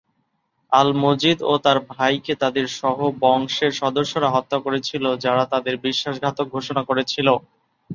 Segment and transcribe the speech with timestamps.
[0.71, 7.27] আল-মজিদ ও তার ভাইকে তাদের সহ-বংশের সদস্যরা হত্যা করেছিল, যারা তাদের বিশ্বাসঘাতক ঘোষণা করেছিল।